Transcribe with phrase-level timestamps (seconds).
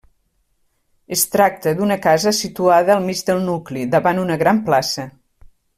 [1.17, 5.11] Es tracta d'una casa situada al mig del nucli, davant una gran plaça.